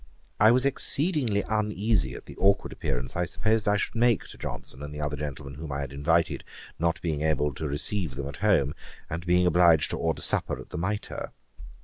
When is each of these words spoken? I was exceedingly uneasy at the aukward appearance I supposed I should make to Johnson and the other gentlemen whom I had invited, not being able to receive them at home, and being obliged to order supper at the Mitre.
I 0.39 0.49
was 0.49 0.65
exceedingly 0.65 1.43
uneasy 1.47 2.15
at 2.15 2.25
the 2.25 2.33
aukward 2.37 2.73
appearance 2.73 3.15
I 3.15 3.25
supposed 3.25 3.67
I 3.67 3.77
should 3.77 3.93
make 3.93 4.25
to 4.29 4.37
Johnson 4.39 4.81
and 4.81 4.91
the 4.91 4.99
other 4.99 5.15
gentlemen 5.15 5.59
whom 5.59 5.71
I 5.71 5.81
had 5.81 5.93
invited, 5.93 6.43
not 6.79 6.99
being 7.03 7.21
able 7.21 7.53
to 7.53 7.67
receive 7.69 8.15
them 8.15 8.27
at 8.27 8.37
home, 8.37 8.73
and 9.11 9.23
being 9.27 9.45
obliged 9.45 9.91
to 9.91 9.99
order 9.99 10.23
supper 10.23 10.59
at 10.59 10.71
the 10.71 10.77
Mitre. 10.79 11.33